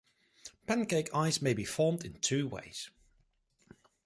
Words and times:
Pancake 0.65 1.11
ice 1.13 1.43
may 1.43 1.53
be 1.53 1.63
formed 1.63 2.03
in 2.03 2.15
two 2.21 2.47
ways. 2.47 2.89